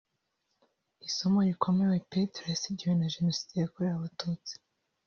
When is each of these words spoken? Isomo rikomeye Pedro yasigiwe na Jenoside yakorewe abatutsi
Isomo 1.07 1.39
rikomeye 1.47 2.03
Pedro 2.11 2.43
yasigiwe 2.51 2.93
na 2.95 3.07
Jenoside 3.13 3.53
yakorewe 3.55 3.95
abatutsi 3.95 4.53